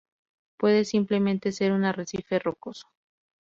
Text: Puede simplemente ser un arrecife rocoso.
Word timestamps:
Puede 0.57 0.83
simplemente 0.83 1.51
ser 1.51 1.73
un 1.73 1.83
arrecife 1.83 2.39
rocoso. 2.39 2.89